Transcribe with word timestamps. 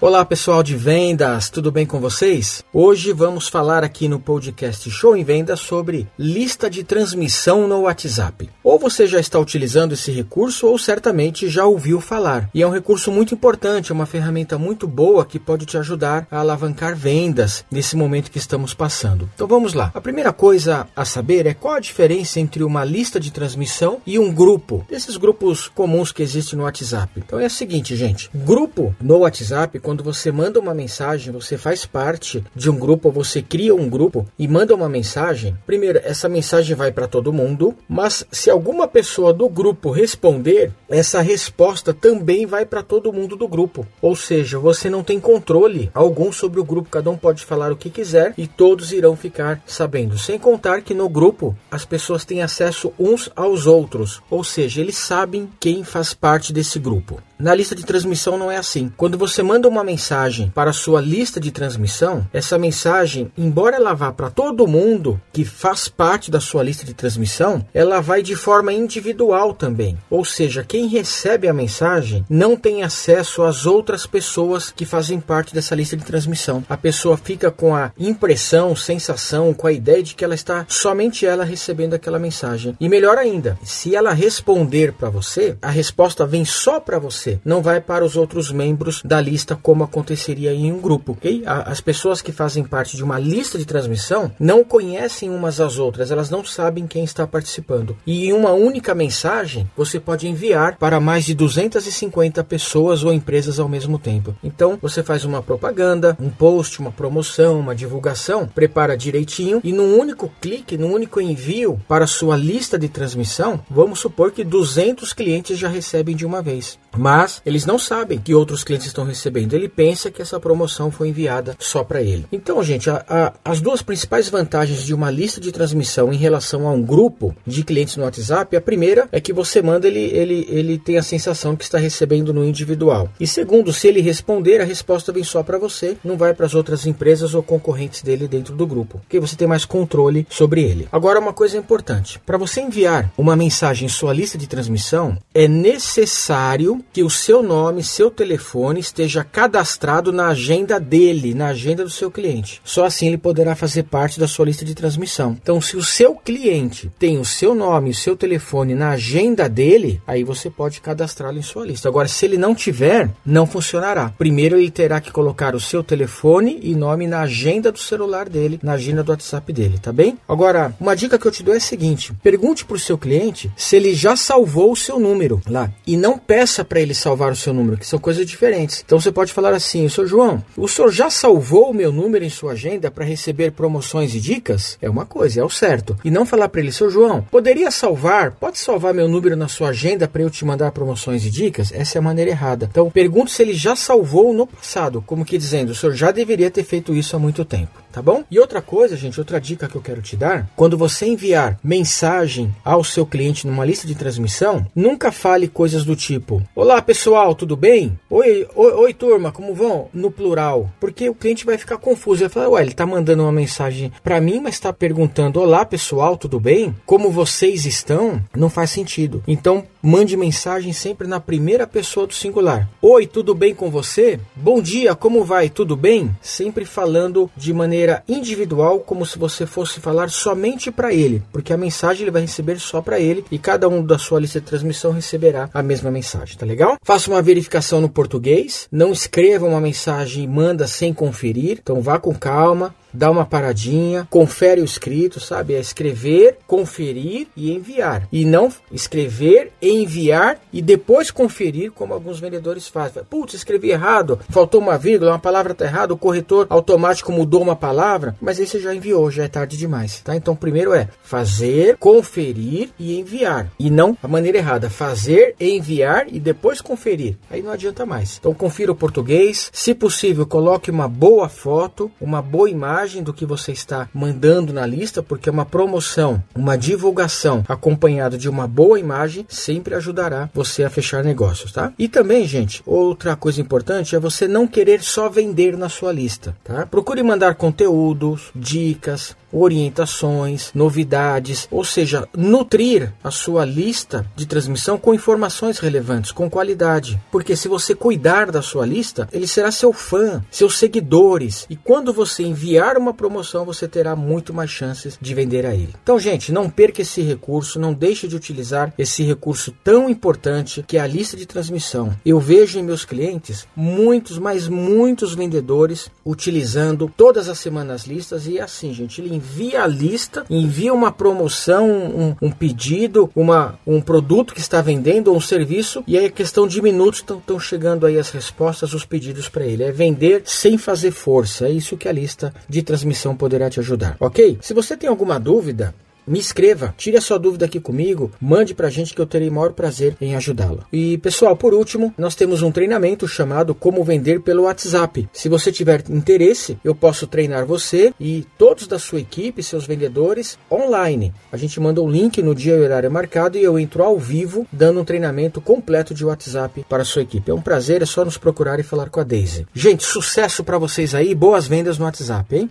Olá 0.00 0.24
pessoal 0.24 0.62
de 0.62 0.76
vendas, 0.76 1.50
tudo 1.50 1.72
bem 1.72 1.84
com 1.84 1.98
vocês? 1.98 2.62
Hoje 2.72 3.12
vamos 3.12 3.48
falar 3.48 3.82
aqui 3.82 4.06
no 4.06 4.20
podcast 4.20 4.88
Show 4.88 5.16
em 5.16 5.24
Vendas 5.24 5.58
sobre 5.58 6.06
lista 6.16 6.70
de 6.70 6.84
transmissão 6.84 7.66
no 7.66 7.80
WhatsApp. 7.80 8.48
Ou 8.62 8.78
você 8.78 9.08
já 9.08 9.18
está 9.18 9.40
utilizando 9.40 9.94
esse 9.94 10.12
recurso 10.12 10.68
ou 10.68 10.78
certamente 10.78 11.48
já 11.48 11.64
ouviu 11.64 12.00
falar. 12.00 12.48
E 12.54 12.62
é 12.62 12.66
um 12.66 12.70
recurso 12.70 13.10
muito 13.10 13.34
importante, 13.34 13.90
é 13.90 13.94
uma 13.94 14.06
ferramenta 14.06 14.56
muito 14.56 14.86
boa 14.86 15.26
que 15.26 15.36
pode 15.36 15.66
te 15.66 15.76
ajudar 15.76 16.28
a 16.30 16.38
alavancar 16.38 16.94
vendas 16.94 17.64
nesse 17.68 17.96
momento 17.96 18.30
que 18.30 18.38
estamos 18.38 18.72
passando. 18.72 19.28
Então 19.34 19.48
vamos 19.48 19.74
lá. 19.74 19.90
A 19.92 20.00
primeira 20.00 20.32
coisa 20.32 20.86
a 20.94 21.04
saber 21.04 21.44
é 21.44 21.54
qual 21.54 21.74
a 21.74 21.80
diferença 21.80 22.38
entre 22.38 22.62
uma 22.62 22.84
lista 22.84 23.18
de 23.18 23.32
transmissão 23.32 24.00
e 24.06 24.16
um 24.16 24.32
grupo. 24.32 24.86
Desses 24.88 25.16
grupos 25.16 25.66
comuns 25.66 26.12
que 26.12 26.22
existem 26.22 26.56
no 26.56 26.66
WhatsApp. 26.66 27.14
Então 27.16 27.40
é 27.40 27.46
o 27.46 27.50
seguinte, 27.50 27.96
gente. 27.96 28.30
Grupo 28.32 28.94
no 29.00 29.18
WhatsApp 29.18 29.80
quando 29.88 30.04
você 30.04 30.30
manda 30.30 30.60
uma 30.60 30.74
mensagem, 30.74 31.32
você 31.32 31.56
faz 31.56 31.86
parte 31.86 32.44
de 32.54 32.68
um 32.68 32.78
grupo, 32.78 33.10
você 33.10 33.40
cria 33.40 33.74
um 33.74 33.88
grupo 33.88 34.26
e 34.38 34.46
manda 34.46 34.74
uma 34.74 34.86
mensagem. 34.86 35.56
Primeiro, 35.64 35.98
essa 36.04 36.28
mensagem 36.28 36.76
vai 36.76 36.92
para 36.92 37.08
todo 37.08 37.32
mundo, 37.32 37.74
mas 37.88 38.22
se 38.30 38.50
alguma 38.50 38.86
pessoa 38.86 39.32
do 39.32 39.48
grupo 39.48 39.90
responder, 39.90 40.74
essa 40.90 41.22
resposta 41.22 41.94
também 41.94 42.44
vai 42.44 42.66
para 42.66 42.82
todo 42.82 43.14
mundo 43.14 43.34
do 43.34 43.48
grupo. 43.48 43.86
Ou 44.02 44.14
seja, 44.14 44.58
você 44.58 44.90
não 44.90 45.02
tem 45.02 45.18
controle 45.18 45.90
algum 45.94 46.30
sobre 46.30 46.60
o 46.60 46.64
grupo, 46.64 46.90
cada 46.90 47.08
um 47.08 47.16
pode 47.16 47.42
falar 47.42 47.72
o 47.72 47.76
que 47.76 47.88
quiser 47.88 48.34
e 48.36 48.46
todos 48.46 48.92
irão 48.92 49.16
ficar 49.16 49.62
sabendo. 49.64 50.18
Sem 50.18 50.38
contar 50.38 50.82
que 50.82 50.92
no 50.92 51.08
grupo 51.08 51.56
as 51.70 51.86
pessoas 51.86 52.26
têm 52.26 52.42
acesso 52.42 52.92
uns 52.98 53.30
aos 53.34 53.66
outros, 53.66 54.20
ou 54.28 54.44
seja, 54.44 54.82
eles 54.82 54.98
sabem 54.98 55.48
quem 55.58 55.82
faz 55.82 56.12
parte 56.12 56.52
desse 56.52 56.78
grupo. 56.78 57.22
Na 57.40 57.54
lista 57.54 57.72
de 57.72 57.84
transmissão 57.84 58.36
não 58.36 58.50
é 58.50 58.56
assim. 58.56 58.92
Quando 58.96 59.16
você 59.16 59.44
manda 59.44 59.68
uma 59.68 59.84
mensagem 59.84 60.50
para 60.50 60.70
a 60.70 60.72
sua 60.72 61.00
lista 61.00 61.38
de 61.38 61.52
transmissão, 61.52 62.26
essa 62.32 62.58
mensagem, 62.58 63.30
embora 63.38 63.76
ela 63.76 63.94
vá 63.94 64.10
para 64.10 64.28
todo 64.28 64.66
mundo 64.66 65.20
que 65.32 65.44
faz 65.44 65.86
parte 65.86 66.32
da 66.32 66.40
sua 66.40 66.64
lista 66.64 66.84
de 66.84 66.94
transmissão, 66.94 67.64
ela 67.72 68.00
vai 68.00 68.22
de 68.22 68.34
forma 68.34 68.72
individual 68.72 69.54
também. 69.54 69.96
Ou 70.10 70.24
seja, 70.24 70.64
quem 70.64 70.88
recebe 70.88 71.46
a 71.46 71.54
mensagem 71.54 72.26
não 72.28 72.56
tem 72.56 72.82
acesso 72.82 73.44
às 73.44 73.66
outras 73.66 74.04
pessoas 74.04 74.72
que 74.72 74.84
fazem 74.84 75.20
parte 75.20 75.54
dessa 75.54 75.76
lista 75.76 75.96
de 75.96 76.04
transmissão. 76.04 76.64
A 76.68 76.76
pessoa 76.76 77.16
fica 77.16 77.52
com 77.52 77.72
a 77.72 77.92
impressão, 77.96 78.74
sensação, 78.74 79.54
com 79.54 79.68
a 79.68 79.72
ideia 79.72 80.02
de 80.02 80.16
que 80.16 80.24
ela 80.24 80.34
está 80.34 80.66
somente 80.68 81.24
ela 81.24 81.44
recebendo 81.44 81.94
aquela 81.94 82.18
mensagem. 82.18 82.76
E 82.80 82.88
melhor 82.88 83.16
ainda, 83.16 83.56
se 83.62 83.94
ela 83.94 84.12
responder 84.12 84.92
para 84.92 85.08
você, 85.08 85.56
a 85.62 85.70
resposta 85.70 86.26
vem 86.26 86.44
só 86.44 86.80
para 86.80 86.98
você 86.98 87.27
você, 87.28 87.40
não 87.44 87.60
vai 87.60 87.80
para 87.80 88.04
os 88.04 88.16
outros 88.16 88.50
membros 88.50 89.02
da 89.04 89.20
lista 89.20 89.56
como 89.60 89.84
aconteceria 89.84 90.52
em 90.52 90.72
um 90.72 90.80
grupo? 90.80 91.18
As 91.44 91.80
pessoas 91.80 92.22
que 92.22 92.32
fazem 92.32 92.64
parte 92.64 92.96
de 92.96 93.04
uma 93.04 93.18
lista 93.18 93.58
de 93.58 93.64
transmissão 93.64 94.32
não 94.38 94.64
conhecem 94.64 95.30
umas 95.30 95.60
às 95.60 95.78
outras, 95.78 96.10
elas 96.10 96.30
não 96.30 96.44
sabem 96.44 96.86
quem 96.86 97.04
está 97.04 97.26
participando. 97.26 97.96
E 98.06 98.28
em 98.28 98.32
uma 98.32 98.52
única 98.52 98.94
mensagem, 98.94 99.68
você 99.76 100.00
pode 100.00 100.26
enviar 100.26 100.76
para 100.76 101.00
mais 101.00 101.24
de 101.24 101.34
250 101.34 102.42
pessoas 102.44 103.04
ou 103.04 103.12
empresas 103.12 103.58
ao 103.58 103.68
mesmo 103.68 103.98
tempo. 103.98 104.34
Então, 104.42 104.78
você 104.80 105.02
faz 105.02 105.24
uma 105.24 105.42
propaganda, 105.42 106.16
um 106.20 106.30
post, 106.30 106.80
uma 106.80 106.92
promoção, 106.92 107.58
uma 107.58 107.74
divulgação, 107.74 108.46
prepara 108.46 108.96
direitinho 108.96 109.60
e 109.62 109.72
num 109.72 109.98
único 109.98 110.30
clique, 110.40 110.78
num 110.78 110.92
único 110.92 111.20
envio 111.20 111.80
para 111.88 112.06
sua 112.06 112.36
lista 112.36 112.78
de 112.78 112.88
transmissão, 112.88 113.60
vamos 113.68 113.98
supor 113.98 114.30
que 114.30 114.44
200 114.44 115.12
clientes 115.12 115.58
já 115.58 115.68
recebem 115.68 116.14
de 116.14 116.24
uma 116.24 116.40
vez. 116.40 116.78
Mas 116.98 117.40
eles 117.46 117.64
não 117.64 117.78
sabem 117.78 118.18
que 118.18 118.34
outros 118.34 118.64
clientes 118.64 118.88
estão 118.88 119.04
recebendo. 119.04 119.54
Ele 119.54 119.68
pensa 119.68 120.10
que 120.10 120.20
essa 120.20 120.40
promoção 120.40 120.90
foi 120.90 121.08
enviada 121.08 121.56
só 121.58 121.84
para 121.84 122.02
ele. 122.02 122.26
Então, 122.32 122.62
gente, 122.62 122.90
a, 122.90 123.04
a, 123.08 123.32
as 123.44 123.60
duas 123.60 123.82
principais 123.82 124.28
vantagens 124.28 124.82
de 124.82 124.92
uma 124.92 125.10
lista 125.10 125.40
de 125.40 125.52
transmissão 125.52 126.12
em 126.12 126.16
relação 126.16 126.66
a 126.66 126.72
um 126.72 126.82
grupo 126.82 127.34
de 127.46 127.62
clientes 127.62 127.96
no 127.96 128.04
WhatsApp, 128.04 128.56
a 128.56 128.60
primeira 128.60 129.08
é 129.12 129.20
que 129.20 129.32
você 129.32 129.62
manda, 129.62 129.86
ele, 129.86 130.00
ele, 130.00 130.46
ele 130.48 130.78
tem 130.78 130.98
a 130.98 131.02
sensação 131.02 131.54
que 131.54 131.64
está 131.64 131.78
recebendo 131.78 132.34
no 132.34 132.44
individual. 132.44 133.08
E 133.20 133.26
segundo, 133.26 133.72
se 133.72 133.88
ele 133.88 134.00
responder, 134.00 134.60
a 134.60 134.64
resposta 134.64 135.12
vem 135.12 135.24
só 135.24 135.42
para 135.42 135.58
você, 135.58 135.96
não 136.02 136.16
vai 136.16 136.34
para 136.34 136.46
as 136.46 136.54
outras 136.54 136.86
empresas 136.86 137.34
ou 137.34 137.42
concorrentes 137.42 138.02
dele 138.02 138.26
dentro 138.26 138.54
do 138.54 138.66
grupo, 138.66 138.98
porque 138.98 139.20
você 139.20 139.36
tem 139.36 139.46
mais 139.46 139.64
controle 139.64 140.26
sobre 140.28 140.62
ele. 140.62 140.88
Agora, 140.90 141.20
uma 141.20 141.32
coisa 141.32 141.56
importante: 141.56 142.18
para 142.26 142.38
você 142.38 142.60
enviar 142.60 143.12
uma 143.16 143.36
mensagem 143.36 143.86
em 143.86 143.88
sua 143.88 144.12
lista 144.12 144.36
de 144.36 144.46
transmissão, 144.46 145.16
é 145.34 145.46
necessário 145.46 146.82
que 146.92 147.02
o 147.02 147.10
seu 147.10 147.42
nome, 147.42 147.82
seu 147.82 148.10
telefone 148.10 148.80
esteja 148.80 149.24
cadastrado 149.24 150.12
na 150.12 150.28
agenda 150.28 150.78
dele, 150.80 151.34
na 151.34 151.48
agenda 151.48 151.84
do 151.84 151.90
seu 151.90 152.10
cliente. 152.10 152.60
Só 152.64 152.84
assim 152.84 153.08
ele 153.08 153.18
poderá 153.18 153.54
fazer 153.54 153.84
parte 153.84 154.18
da 154.18 154.26
sua 154.26 154.46
lista 154.46 154.64
de 154.64 154.74
transmissão. 154.74 155.36
Então, 155.40 155.60
se 155.60 155.76
o 155.76 155.82
seu 155.82 156.14
cliente 156.14 156.90
tem 156.98 157.18
o 157.18 157.24
seu 157.24 157.54
nome, 157.54 157.90
o 157.90 157.94
seu 157.94 158.16
telefone 158.16 158.74
na 158.74 158.90
agenda 158.90 159.48
dele, 159.48 160.00
aí 160.06 160.24
você 160.24 160.50
pode 160.50 160.80
cadastrá-lo 160.80 161.38
em 161.38 161.42
sua 161.42 161.66
lista. 161.66 161.88
Agora, 161.88 162.08
se 162.08 162.24
ele 162.24 162.38
não 162.38 162.54
tiver, 162.54 163.10
não 163.24 163.46
funcionará. 163.46 164.12
Primeiro, 164.16 164.56
ele 164.56 164.70
terá 164.70 165.00
que 165.00 165.12
colocar 165.12 165.54
o 165.54 165.60
seu 165.60 165.82
telefone 165.82 166.58
e 166.62 166.74
nome 166.74 167.06
na 167.06 167.20
agenda 167.20 167.70
do 167.70 167.78
celular 167.78 168.28
dele, 168.28 168.58
na 168.62 168.72
agenda 168.72 169.02
do 169.02 169.10
WhatsApp 169.10 169.52
dele, 169.52 169.78
tá 169.78 169.92
bem? 169.92 170.18
Agora, 170.28 170.74
uma 170.80 170.94
dica 170.94 171.18
que 171.18 171.26
eu 171.26 171.32
te 171.32 171.42
dou 171.42 171.54
é 171.54 171.58
a 171.58 171.60
seguinte: 171.60 172.12
pergunte 172.22 172.64
para 172.64 172.76
o 172.76 172.80
seu 172.80 172.98
cliente 172.98 173.50
se 173.56 173.76
ele 173.76 173.94
já 173.94 174.16
salvou 174.16 174.72
o 174.72 174.76
seu 174.76 174.98
número 174.98 175.40
lá 175.48 175.70
e 175.86 175.96
não 175.96 176.18
peça 176.18 176.64
para 176.68 176.80
ele 176.80 176.94
salvar 176.94 177.32
o 177.32 177.36
seu 177.36 177.54
número, 177.54 177.78
que 177.78 177.86
são 177.86 177.98
coisas 177.98 178.26
diferentes. 178.26 178.82
Então 178.84 179.00
você 179.00 179.10
pode 179.10 179.32
falar 179.32 179.54
assim: 179.54 179.88
"Seu 179.88 180.06
João, 180.06 180.42
o 180.56 180.68
senhor 180.68 180.92
já 180.92 181.10
salvou 181.10 181.70
o 181.70 181.74
meu 181.74 181.90
número 181.90 182.24
em 182.24 182.30
sua 182.30 182.52
agenda 182.52 182.90
para 182.90 183.04
receber 183.04 183.52
promoções 183.52 184.14
e 184.14 184.20
dicas?" 184.20 184.76
É 184.80 184.88
uma 184.88 185.06
coisa, 185.06 185.40
é 185.40 185.44
o 185.44 185.50
certo. 185.50 185.96
E 186.04 186.10
não 186.10 186.26
falar 186.26 186.48
para 186.48 186.60
ele: 186.60 186.72
"Seu 186.72 186.90
João, 186.90 187.22
poderia 187.30 187.70
salvar? 187.70 188.32
Pode 188.32 188.58
salvar 188.58 188.92
meu 188.92 189.08
número 189.08 189.36
na 189.36 189.48
sua 189.48 189.70
agenda 189.70 190.06
para 190.06 190.22
eu 190.22 190.30
te 190.30 190.44
mandar 190.44 190.72
promoções 190.72 191.24
e 191.24 191.30
dicas?" 191.30 191.72
Essa 191.72 191.98
é 191.98 192.00
a 192.00 192.02
maneira 192.02 192.30
errada. 192.30 192.68
Então 192.70 192.90
pergunto 192.90 193.30
se 193.30 193.42
ele 193.42 193.54
já 193.54 193.74
salvou 193.74 194.32
no 194.34 194.46
passado, 194.46 195.02
como 195.06 195.24
que 195.24 195.38
dizendo: 195.38 195.70
"O 195.70 195.74
senhor 195.74 195.94
já 195.94 196.10
deveria 196.10 196.50
ter 196.50 196.64
feito 196.64 196.94
isso 196.94 197.16
há 197.16 197.18
muito 197.18 197.44
tempo." 197.44 197.87
Tá 197.92 198.02
bom? 198.02 198.22
E 198.30 198.38
outra 198.38 198.60
coisa, 198.60 198.96
gente, 198.96 199.18
outra 199.18 199.40
dica 199.40 199.66
que 199.66 199.76
eu 199.76 199.82
quero 199.82 200.02
te 200.02 200.16
dar, 200.16 200.48
quando 200.54 200.76
você 200.76 201.06
enviar 201.06 201.58
mensagem 201.64 202.54
ao 202.64 202.84
seu 202.84 203.06
cliente 203.06 203.46
numa 203.46 203.64
lista 203.64 203.86
de 203.86 203.94
transmissão, 203.94 204.66
nunca 204.74 205.10
fale 205.10 205.48
coisas 205.48 205.84
do 205.84 205.96
tipo: 205.96 206.42
"Olá, 206.54 206.82
pessoal, 206.82 207.34
tudo 207.34 207.56
bem? 207.56 207.98
Oi, 208.10 208.46
oi, 208.54 208.72
oi, 208.72 208.94
turma, 208.94 209.32
como 209.32 209.54
vão? 209.54 209.88
No 209.92 210.10
plural. 210.10 210.70
Porque 210.78 211.08
o 211.08 211.14
cliente 211.14 211.46
vai 211.46 211.56
ficar 211.56 211.78
confuso. 211.78 212.20
Vai 212.20 212.28
falar, 212.28 212.48
ué, 212.50 212.62
ele 212.62 212.72
tá 212.72 212.86
mandando 212.86 213.22
uma 213.22 213.32
mensagem 213.32 213.92
para 214.02 214.20
mim, 214.20 214.40
mas 214.40 214.54
está 214.54 214.72
perguntando: 214.72 215.40
Olá, 215.40 215.64
pessoal, 215.64 216.16
tudo 216.16 216.38
bem? 216.38 216.74
Como 216.84 217.10
vocês 217.10 217.64
estão? 217.64 218.22
Não 218.36 218.50
faz 218.50 218.70
sentido. 218.70 219.22
Então, 219.26 219.64
mande 219.82 220.16
mensagem 220.16 220.72
sempre 220.72 221.06
na 221.06 221.20
primeira 221.20 221.66
pessoa 221.66 222.06
do 222.06 222.14
singular. 222.14 222.68
Oi, 222.82 223.06
tudo 223.06 223.34
bem 223.34 223.54
com 223.54 223.70
você? 223.70 224.20
Bom 224.36 224.60
dia, 224.60 224.94
como 224.94 225.24
vai? 225.24 225.48
Tudo 225.48 225.76
bem? 225.76 226.10
Sempre 226.20 226.64
falando 226.64 227.30
de 227.36 227.52
maneira 227.52 227.77
individual, 228.08 228.80
como 228.80 229.06
se 229.06 229.18
você 229.18 229.46
fosse 229.46 229.80
falar 229.80 230.10
somente 230.10 230.70
para 230.70 230.92
ele, 230.92 231.22
porque 231.32 231.52
a 231.52 231.56
mensagem 231.56 232.02
ele 232.02 232.10
vai 232.10 232.22
receber 232.22 232.58
só 232.58 232.80
para 232.80 232.98
ele 232.98 233.24
e 233.30 233.38
cada 233.38 233.68
um 233.68 233.84
da 233.84 233.98
sua 233.98 234.20
lista 234.20 234.40
de 234.40 234.46
transmissão 234.46 234.92
receberá 234.92 235.48
a 235.52 235.62
mesma 235.62 235.90
mensagem, 235.90 236.36
tá 236.36 236.46
legal? 236.46 236.76
Faça 236.82 237.10
uma 237.10 237.22
verificação 237.22 237.80
no 237.80 237.88
português, 237.88 238.68
não 238.70 238.92
escreva 238.92 239.46
uma 239.46 239.60
mensagem 239.60 240.24
e 240.24 240.28
manda 240.28 240.66
sem 240.66 240.92
conferir, 240.92 241.58
então 241.62 241.80
vá 241.80 241.98
com 241.98 242.14
calma, 242.14 242.74
dá 242.92 243.10
uma 243.10 243.26
paradinha, 243.26 244.06
confere 244.10 244.60
o 244.60 244.64
escrito, 244.64 245.20
sabe? 245.20 245.54
É 245.54 245.60
escrever, 245.60 246.38
conferir 246.46 247.28
e 247.36 247.52
enviar. 247.52 248.08
E 248.12 248.24
não 248.24 248.52
escrever, 248.72 249.52
enviar 249.60 250.38
e 250.52 250.62
depois 250.62 251.10
conferir, 251.10 251.72
como 251.72 251.94
alguns 251.94 252.20
vendedores 252.20 252.68
fazem. 252.68 253.02
Putz, 253.04 253.34
escrevi 253.34 253.70
errado, 253.70 254.18
faltou 254.30 254.60
uma 254.60 254.78
vírgula, 254.78 255.12
uma 255.12 255.18
palavra 255.18 255.52
está 255.52 255.64
errada, 255.64 255.94
o 255.94 255.98
corretor 255.98 256.46
automático 256.50 257.12
mudou 257.12 257.42
uma 257.42 257.56
palavra, 257.56 258.16
mas 258.20 258.40
aí 258.40 258.46
você 258.46 258.58
já 258.58 258.74
enviou, 258.74 259.10
já 259.10 259.24
é 259.24 259.28
tarde 259.28 259.56
demais, 259.56 260.00
tá? 260.00 260.16
Então, 260.16 260.34
primeiro 260.34 260.72
é 260.72 260.88
fazer, 261.02 261.76
conferir 261.76 262.70
e 262.78 262.98
enviar. 262.98 263.50
E 263.58 263.70
não 263.70 263.96
a 264.02 264.08
maneira 264.08 264.38
errada, 264.38 264.70
fazer, 264.70 265.34
enviar 265.40 266.06
e 266.08 266.18
depois 266.18 266.60
conferir. 266.60 267.16
Aí 267.30 267.42
não 267.42 267.50
adianta 267.50 267.84
mais. 267.84 268.16
Então, 268.18 268.34
confira 268.34 268.72
o 268.72 268.76
português, 268.76 269.50
se 269.52 269.74
possível, 269.74 270.26
coloque 270.26 270.70
uma 270.70 270.88
boa 270.88 271.28
foto, 271.28 271.90
uma 272.00 272.22
boa 272.22 272.48
imagem 272.48 272.77
do 272.86 273.12
que 273.12 273.26
você 273.26 273.50
está 273.52 273.88
mandando 273.92 274.52
na 274.52 274.64
lista, 274.64 275.02
porque 275.02 275.28
uma 275.28 275.44
promoção, 275.44 276.22
uma 276.34 276.56
divulgação 276.56 277.44
acompanhada 277.48 278.16
de 278.16 278.28
uma 278.28 278.46
boa 278.46 278.78
imagem 278.78 279.26
sempre 279.28 279.74
ajudará 279.74 280.30
você 280.32 280.62
a 280.62 280.70
fechar 280.70 281.02
negócios, 281.02 281.50
tá? 281.52 281.72
E 281.78 281.88
também, 281.88 282.26
gente, 282.26 282.62
outra 282.64 283.16
coisa 283.16 283.40
importante 283.40 283.96
é 283.96 283.98
você 283.98 284.28
não 284.28 284.46
querer 284.46 284.82
só 284.82 285.08
vender 285.08 285.56
na 285.56 285.68
sua 285.68 285.92
lista, 285.92 286.36
tá? 286.44 286.64
Procure 286.66 287.02
mandar 287.02 287.34
conteúdos, 287.34 288.30
dicas, 288.34 289.16
orientações, 289.32 290.50
novidades, 290.54 291.48
ou 291.50 291.64
seja, 291.64 292.08
nutrir 292.16 292.92
a 293.02 293.10
sua 293.10 293.44
lista 293.44 294.06
de 294.16 294.26
transmissão 294.26 294.78
com 294.78 294.94
informações 294.94 295.58
relevantes, 295.58 296.12
com 296.12 296.30
qualidade. 296.30 297.00
Porque 297.10 297.36
se 297.36 297.48
você 297.48 297.74
cuidar 297.74 298.30
da 298.30 298.42
sua 298.42 298.66
lista, 298.66 299.08
ele 299.12 299.26
será 299.26 299.50
seu 299.50 299.72
fã, 299.72 300.24
seus 300.30 300.58
seguidores. 300.58 301.46
E 301.48 301.56
quando 301.56 301.92
você 301.92 302.22
enviar 302.22 302.76
uma 302.76 302.94
promoção, 302.94 303.44
você 303.44 303.68
terá 303.68 303.94
muito 303.94 304.32
mais 304.32 304.50
chances 304.50 304.98
de 305.00 305.14
vender 305.14 305.46
a 305.46 305.54
ele. 305.54 305.74
Então, 305.82 305.98
gente, 305.98 306.32
não 306.32 306.50
perca 306.50 306.82
esse 306.82 307.02
recurso, 307.02 307.60
não 307.60 307.72
deixe 307.72 308.08
de 308.08 308.16
utilizar 308.16 308.72
esse 308.78 309.02
recurso 309.02 309.52
tão 309.62 309.88
importante 309.88 310.64
que 310.66 310.76
é 310.76 310.80
a 310.80 310.86
lista 310.86 311.16
de 311.16 311.26
transmissão. 311.26 311.94
Eu 312.04 312.18
vejo 312.18 312.58
em 312.58 312.62
meus 312.62 312.84
clientes 312.84 313.46
muitos, 313.54 314.18
mas 314.18 314.48
muitos 314.48 315.14
vendedores 315.14 315.90
utilizando 316.04 316.90
todas 316.96 317.28
as 317.28 317.38
semanas 317.38 317.86
listas 317.86 318.26
e 318.26 318.40
assim, 318.40 318.72
gente, 318.72 319.00
ele 319.00 319.14
envia 319.18 319.64
a 319.64 319.66
lista, 319.66 320.24
envia 320.30 320.72
uma 320.72 320.92
promoção, 320.92 321.68
um, 321.68 322.16
um 322.22 322.30
pedido, 322.30 323.10
uma, 323.14 323.58
um 323.66 323.80
produto 323.80 324.32
que 324.32 324.40
está 324.40 324.62
vendendo 324.62 325.08
ou 325.08 325.16
um 325.16 325.20
serviço 325.20 325.82
e 325.86 325.98
aí 325.98 326.06
a 326.06 326.10
questão 326.10 326.46
de 326.46 326.62
minutos 326.62 327.00
estão 327.00 327.38
chegando 327.38 327.84
aí 327.84 327.98
as 327.98 328.10
respostas, 328.10 328.72
os 328.72 328.84
pedidos 328.84 329.28
para 329.28 329.44
ele. 329.44 329.64
É 329.64 329.72
vender 329.72 330.22
sem 330.24 330.56
fazer 330.56 330.92
força. 330.92 331.46
É 331.48 331.50
isso 331.50 331.76
que 331.76 331.88
a 331.88 331.92
lista 331.92 332.32
de 332.48 332.62
transmissão 332.62 333.16
poderá 333.16 333.50
te 333.50 333.60
ajudar, 333.60 333.96
ok? 333.98 334.38
Se 334.40 334.54
você 334.54 334.76
tem 334.76 334.88
alguma 334.88 335.18
dúvida, 335.18 335.74
me 336.08 336.18
escreva, 336.18 336.74
tire 336.76 336.96
a 336.96 337.00
sua 337.00 337.18
dúvida 337.18 337.44
aqui 337.44 337.60
comigo, 337.60 338.10
mande 338.20 338.54
pra 338.54 338.70
gente 338.70 338.94
que 338.94 339.00
eu 339.00 339.06
terei 339.06 339.30
maior 339.30 339.52
prazer 339.52 339.96
em 340.00 340.16
ajudá-lo. 340.16 340.64
E 340.72 340.98
pessoal, 340.98 341.36
por 341.36 341.54
último, 341.54 341.92
nós 341.98 342.14
temos 342.14 342.42
um 342.42 342.50
treinamento 342.50 343.06
chamado 343.06 343.54
Como 343.54 343.84
Vender 343.84 344.20
pelo 344.20 344.44
WhatsApp. 344.44 345.08
Se 345.12 345.28
você 345.28 345.52
tiver 345.52 345.84
interesse, 345.90 346.58
eu 346.64 346.74
posso 346.74 347.06
treinar 347.06 347.46
você 347.46 347.92
e 348.00 348.26
todos 348.36 348.66
da 348.66 348.78
sua 348.78 349.00
equipe, 349.00 349.42
seus 349.42 349.66
vendedores, 349.66 350.38
online. 350.50 351.12
A 351.30 351.36
gente 351.36 351.60
manda 351.60 351.80
o 351.80 351.86
um 351.86 351.90
link 351.90 352.22
no 352.22 352.34
dia 352.34 352.54
e 352.54 352.60
horário 352.60 352.90
marcado 352.90 353.38
e 353.38 353.42
eu 353.42 353.58
entro 353.58 353.82
ao 353.82 353.98
vivo 353.98 354.46
dando 354.52 354.80
um 354.80 354.84
treinamento 354.84 355.40
completo 355.40 355.94
de 355.94 356.04
WhatsApp 356.04 356.64
para 356.68 356.82
a 356.82 356.86
sua 356.86 357.02
equipe. 357.02 357.30
É 357.30 357.34
um 357.34 357.40
prazer, 357.40 357.82
é 357.82 357.86
só 357.86 358.04
nos 358.04 358.18
procurar 358.18 358.58
e 358.58 358.62
falar 358.62 358.90
com 358.90 359.00
a 359.00 359.04
Daisy. 359.04 359.46
Gente, 359.54 359.84
sucesso 359.84 360.42
para 360.44 360.58
vocês 360.58 360.94
aí, 360.94 361.14
boas 361.14 361.46
vendas 361.46 361.78
no 361.78 361.84
WhatsApp, 361.84 362.36
hein? 362.36 362.50